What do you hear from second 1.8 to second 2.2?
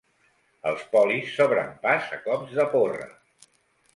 pas a